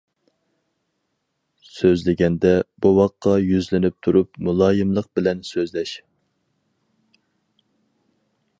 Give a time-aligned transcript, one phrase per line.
[1.73, 2.53] سۆزلىگەندە،
[2.85, 5.95] بوۋاققا يۈزلىنىپ تۇرۇپ، مۇلايىملىق بىلەن سۆزلەش.